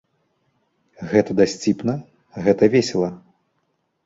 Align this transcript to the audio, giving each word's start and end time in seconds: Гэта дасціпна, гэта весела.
Гэта 1.11 1.31
дасціпна, 1.41 1.93
гэта 2.49 2.63
весела. 2.77 3.09